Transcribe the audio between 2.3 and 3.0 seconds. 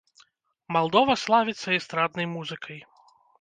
музыкай.